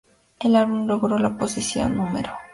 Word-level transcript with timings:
El 0.39 0.55
álbum 0.55 0.87
logró 0.87 1.19
la 1.19 1.37
posición 1.37 1.95
No. 1.95 2.11